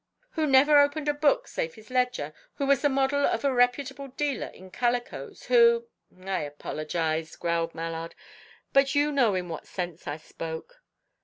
"Who 0.31 0.47
never 0.47 0.79
opened 0.79 1.07
a 1.07 1.13
book 1.13 1.47
save 1.47 1.75
his 1.75 1.91
ledger; 1.91 2.33
who 2.55 2.65
was 2.65 2.81
the 2.81 2.89
model 2.89 3.23
of 3.23 3.45
a 3.45 3.53
reputable 3.53 4.07
dealer 4.07 4.47
in 4.47 4.71
calicoes; 4.71 5.43
who" 5.43 5.89
"I 6.25 6.39
apologize," 6.39 7.35
growled 7.35 7.75
Mallard. 7.75 8.15
"But 8.73 8.95
you 8.95 9.11
know 9.11 9.35
in 9.35 9.47
what 9.47 9.67
sense 9.67 10.07
I 10.07 10.17
spoke." 10.17 10.81